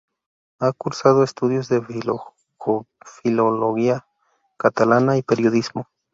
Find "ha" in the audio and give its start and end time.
0.57-0.71